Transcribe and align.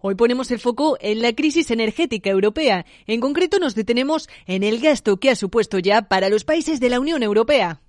Hoy 0.00 0.14
ponemos 0.14 0.52
el 0.52 0.60
foco 0.60 0.96
en 1.00 1.22
la 1.22 1.32
crisis 1.32 1.72
energética 1.72 2.30
europea. 2.30 2.86
En 3.08 3.20
concreto 3.20 3.58
nos 3.58 3.74
detenemos 3.74 4.28
en 4.46 4.62
el 4.62 4.78
gasto 4.78 5.16
que 5.16 5.28
ha 5.28 5.34
supuesto 5.34 5.80
ya 5.80 6.02
para 6.02 6.28
los 6.28 6.44
países 6.44 6.78
de 6.78 6.88
la 6.88 7.00
Unión 7.00 7.24
Europea. 7.24 7.80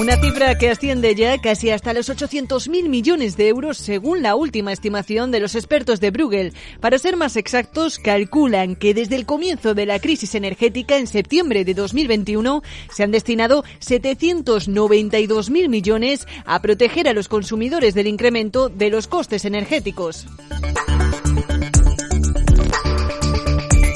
Una 0.00 0.16
cifra 0.16 0.56
que 0.56 0.70
asciende 0.70 1.14
ya 1.14 1.36
casi 1.36 1.68
hasta 1.68 1.92
los 1.92 2.08
800.000 2.08 2.88
millones 2.88 3.36
de 3.36 3.48
euros 3.48 3.76
según 3.76 4.22
la 4.22 4.34
última 4.34 4.72
estimación 4.72 5.30
de 5.30 5.40
los 5.40 5.54
expertos 5.54 6.00
de 6.00 6.10
Bruegel. 6.10 6.54
Para 6.80 6.98
ser 6.98 7.18
más 7.18 7.36
exactos, 7.36 7.98
calculan 7.98 8.76
que 8.76 8.94
desde 8.94 9.16
el 9.16 9.26
comienzo 9.26 9.74
de 9.74 9.84
la 9.84 9.98
crisis 9.98 10.34
energética 10.34 10.96
en 10.96 11.06
septiembre 11.06 11.66
de 11.66 11.74
2021 11.74 12.62
se 12.90 13.02
han 13.02 13.10
destinado 13.10 13.62
792.000 13.80 15.68
millones 15.68 16.26
a 16.46 16.62
proteger 16.62 17.06
a 17.06 17.12
los 17.12 17.28
consumidores 17.28 17.92
del 17.92 18.06
incremento 18.06 18.70
de 18.70 18.88
los 18.88 19.06
costes 19.06 19.44
energéticos. 19.44 20.26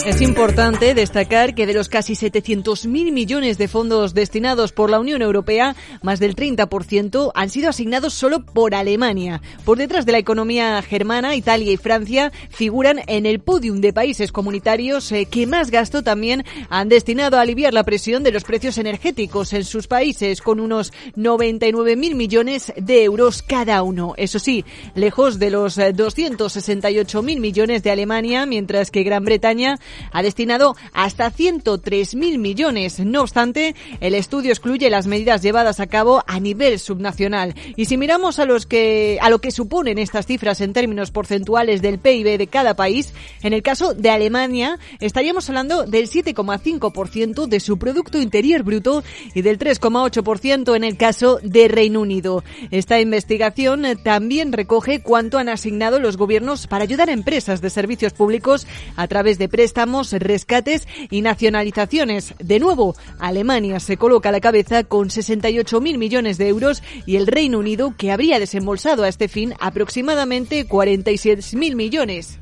Es 0.04 0.20
importante 0.20 0.92
destacar 0.92 1.54
que 1.54 1.66
de 1.66 1.72
los 1.72 1.88
casi 1.88 2.12
700.000 2.12 3.10
millones 3.10 3.56
de 3.56 3.68
fondos 3.68 4.12
destinados 4.12 4.70
por 4.70 4.90
la 4.90 5.00
Unión 5.00 5.22
Europea, 5.22 5.76
más 6.02 6.20
del 6.20 6.36
30% 6.36 7.32
han 7.34 7.48
sido 7.48 7.70
asignados 7.70 8.12
solo 8.12 8.44
por 8.44 8.74
Alemania. 8.74 9.40
Por 9.64 9.78
detrás 9.78 10.04
de 10.04 10.12
la 10.12 10.18
economía 10.18 10.82
germana, 10.82 11.36
Italia 11.36 11.72
y 11.72 11.78
Francia 11.78 12.32
figuran 12.50 13.00
en 13.06 13.24
el 13.24 13.40
podium 13.40 13.80
de 13.80 13.94
países 13.94 14.30
comunitarios 14.30 15.10
eh, 15.10 15.24
que 15.24 15.46
más 15.46 15.70
gasto 15.70 16.02
también 16.02 16.44
han 16.68 16.90
destinado 16.90 17.38
a 17.38 17.40
aliviar 17.40 17.72
la 17.72 17.84
presión 17.84 18.22
de 18.24 18.32
los 18.32 18.44
precios 18.44 18.76
energéticos 18.76 19.54
en 19.54 19.64
sus 19.64 19.86
países, 19.86 20.42
con 20.42 20.60
unos 20.60 20.92
99.000 21.16 22.14
millones 22.14 22.74
de 22.76 23.04
euros 23.04 23.42
cada 23.42 23.82
uno. 23.82 24.12
Eso 24.18 24.38
sí, 24.38 24.66
lejos 24.94 25.38
de 25.38 25.50
los 25.50 25.78
268.000 25.78 27.36
eh, 27.36 27.40
millones 27.40 27.82
de 27.82 27.90
Alemania, 27.90 28.44
mientras 28.44 28.90
que 28.90 29.02
Gran 29.02 29.24
Bretaña 29.24 29.78
ha 30.12 30.22
destinado 30.22 30.76
hasta 30.92 31.30
103.000 31.30 32.38
millones. 32.38 33.00
No 33.00 33.22
obstante, 33.22 33.74
el 34.00 34.14
estudio 34.14 34.50
excluye 34.50 34.90
las 34.90 35.06
medidas 35.06 35.42
llevadas 35.42 35.80
a 35.80 35.86
cabo 35.86 36.22
a 36.26 36.40
nivel 36.40 36.78
subnacional. 36.78 37.54
Y 37.76 37.86
si 37.86 37.96
miramos 37.96 38.38
a 38.38 38.44
los 38.44 38.66
que 38.66 39.18
a 39.20 39.30
lo 39.30 39.40
que 39.40 39.50
suponen 39.50 39.98
estas 39.98 40.26
cifras 40.26 40.60
en 40.60 40.72
términos 40.72 41.10
porcentuales 41.10 41.82
del 41.82 41.98
PIB 41.98 42.38
de 42.38 42.46
cada 42.46 42.74
país, 42.74 43.12
en 43.42 43.52
el 43.52 43.62
caso 43.62 43.94
de 43.94 44.10
Alemania 44.10 44.78
estaríamos 45.00 45.48
hablando 45.48 45.84
del 45.84 46.08
7,5% 46.08 47.46
de 47.46 47.60
su 47.60 47.78
producto 47.78 48.18
interior 48.18 48.62
bruto 48.62 49.04
y 49.34 49.42
del 49.42 49.58
3,8% 49.58 50.76
en 50.76 50.84
el 50.84 50.96
caso 50.96 51.38
de 51.42 51.68
Reino 51.68 52.00
Unido. 52.00 52.42
Esta 52.70 53.00
investigación 53.00 53.84
también 54.02 54.52
recoge 54.52 55.00
cuánto 55.00 55.38
han 55.38 55.48
asignado 55.48 55.98
los 55.98 56.16
gobiernos 56.16 56.66
para 56.66 56.84
ayudar 56.84 57.10
a 57.10 57.12
empresas 57.12 57.60
de 57.60 57.70
servicios 57.70 58.12
públicos 58.12 58.66
a 58.96 59.06
través 59.08 59.38
de 59.38 59.48
préstamos 59.48 59.83
rescates 60.12 60.86
y 61.10 61.22
nacionalizaciones. 61.22 62.34
De 62.38 62.58
nuevo, 62.58 62.96
Alemania 63.18 63.80
se 63.80 63.96
coloca 63.96 64.28
a 64.28 64.32
la 64.32 64.40
cabeza 64.40 64.84
con 64.84 65.08
68.000 65.08 65.98
millones 65.98 66.38
de 66.38 66.48
euros 66.48 66.82
y 67.06 67.16
el 67.16 67.26
Reino 67.26 67.58
Unido, 67.58 67.94
que 67.96 68.12
habría 68.12 68.38
desembolsado 68.38 69.04
a 69.04 69.08
este 69.08 69.28
fin 69.28 69.54
aproximadamente 69.60 70.66
46.000 70.66 71.74
millones. 71.74 72.38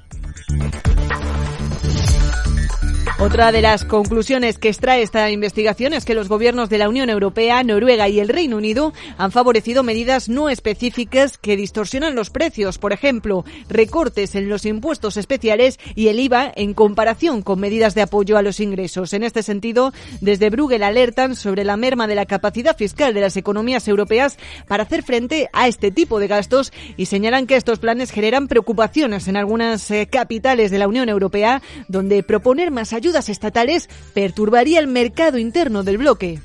Otra 3.23 3.53
de 3.53 3.62
las 3.62 3.84
conclusiones 3.84 4.59
que 4.59 4.69
extrae 4.69 5.01
esta 5.01 5.31
investigación 5.31 5.92
es 5.92 6.05
que 6.05 6.17
los 6.17 6.28
gobiernos 6.28 6.69
de 6.69 6.78
la 6.78 6.89
Unión 6.89 7.09
Europea, 7.09 7.62
Noruega 7.62 8.09
y 8.09 8.19
el 8.19 8.28
Reino 8.28 8.56
Unido 8.56 8.92
han 9.17 9.31
favorecido 9.31 9.84
medidas 9.84 10.28
no 10.28 10.51
específicas 10.51 11.39
que 11.39 11.56
distorsionan 11.56 12.17
los 12.17 12.31
precios, 12.31 12.78
por 12.78 12.93
ejemplo, 12.93 13.45
recortes 13.69 14.34
en 14.34 14.48
los 14.48 14.67
impuestos 14.67 15.17
especiales 15.17 15.78
y 15.95 16.09
el 16.09 16.19
IVA 16.19 16.53
en 16.56 16.75
comparación 16.75 17.43
con 17.43 17.61
medidas 17.61 17.95
de 17.95 18.03
apoyo 18.03 18.37
a 18.37 18.43
los 18.43 18.59
ingresos. 18.59 19.12
En 19.12 19.23
este 19.23 19.44
sentido, 19.44 19.93
desde 20.21 20.50
Bruegel 20.50 20.82
alertan 20.82 21.37
sobre 21.37 21.62
la 21.62 21.77
merma 21.77 22.09
de 22.09 22.16
la 22.16 22.27
capacidad 22.27 22.77
fiscal 22.77 23.15
de 23.15 23.21
las 23.21 23.37
economías 23.37 23.87
europeas 23.87 24.37
para 24.66 24.82
hacer 24.82 25.05
frente 25.05 25.49
a 25.53 25.69
este 25.69 25.93
tipo 25.93 26.19
de 26.19 26.27
gastos 26.27 26.72
y 26.97 27.06
señalan 27.06 27.47
que 27.47 27.55
estos 27.55 27.78
planes 27.78 28.11
generan 28.11 28.49
preocupaciones 28.49 29.28
en 29.28 29.37
algunas 29.37 29.88
eh, 29.93 30.09
capitales 30.11 30.72
de 30.72 30.78
la 30.78 30.88
Unión 30.88 31.09
Europea, 31.09 31.62
donde 31.87 32.25
proponer 32.25 32.72
más 32.72 32.93
ayuda 32.93 33.12
estatales 33.28 33.89
perturbaría 34.15 34.81
el 34.81 34.87
mercado 34.87 35.39
interno 35.39 35.83
del 35.83 35.99
bloque. 35.99 36.41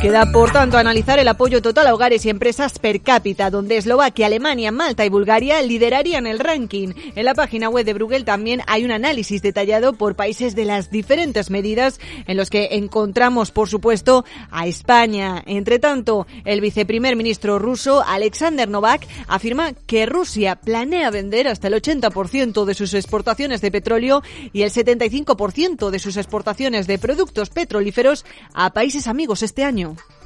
Queda, 0.00 0.32
por 0.32 0.50
tanto, 0.50 0.78
analizar 0.78 1.18
el 1.18 1.28
apoyo 1.28 1.60
total 1.60 1.86
a 1.86 1.92
hogares 1.92 2.24
y 2.24 2.30
empresas 2.30 2.78
per 2.78 3.02
cápita, 3.02 3.50
donde 3.50 3.76
Eslovaquia, 3.76 4.28
Alemania, 4.28 4.72
Malta 4.72 5.04
y 5.04 5.10
Bulgaria 5.10 5.60
liderarían 5.60 6.26
el 6.26 6.38
ranking. 6.38 6.94
En 7.14 7.26
la 7.26 7.34
página 7.34 7.68
web 7.68 7.84
de 7.84 7.92
Bruegel 7.92 8.24
también 8.24 8.62
hay 8.66 8.86
un 8.86 8.92
análisis 8.92 9.42
detallado 9.42 9.92
por 9.92 10.16
países 10.16 10.54
de 10.54 10.64
las 10.64 10.90
diferentes 10.90 11.50
medidas, 11.50 12.00
en 12.26 12.38
los 12.38 12.48
que 12.48 12.68
encontramos, 12.72 13.50
por 13.50 13.68
supuesto, 13.68 14.24
a 14.50 14.66
España. 14.66 15.42
Entre 15.44 15.78
tanto, 15.78 16.26
el 16.46 16.62
viceprimer 16.62 17.14
ministro 17.14 17.58
ruso, 17.58 18.02
Alexander 18.06 18.70
Novak, 18.70 19.06
afirma 19.28 19.74
que 19.74 20.06
Rusia 20.06 20.56
planea 20.56 21.10
vender 21.10 21.46
hasta 21.46 21.68
el 21.68 21.74
80% 21.74 22.64
de 22.64 22.72
sus 22.72 22.94
exportaciones 22.94 23.60
de 23.60 23.70
petróleo 23.70 24.22
y 24.54 24.62
el 24.62 24.70
75% 24.70 25.90
de 25.90 25.98
sus 25.98 26.16
exportaciones 26.16 26.86
de 26.86 26.98
productos 26.98 27.50
petrolíferos 27.50 28.24
a 28.54 28.72
países 28.72 29.06
amigos 29.06 29.42
este 29.42 29.62
año. 29.62 29.89
não. 29.90 30.19